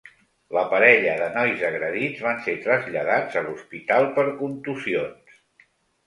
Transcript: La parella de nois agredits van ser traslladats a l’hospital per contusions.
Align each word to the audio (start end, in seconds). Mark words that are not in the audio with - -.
La 0.57 0.61
parella 0.69 1.11
de 1.17 1.25
nois 1.33 1.59
agredits 1.67 2.23
van 2.27 2.41
ser 2.47 2.55
traslladats 2.63 3.37
a 3.41 3.43
l’hospital 3.49 4.07
per 4.17 4.25
contusions. 4.41 5.37